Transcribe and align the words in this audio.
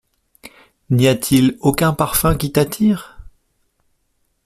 N’y 0.89 1.07
a-t-il 1.07 1.57
aucun 1.59 1.93
parfum 1.93 2.33
qui 2.35 2.51
t’attire? 2.51 3.19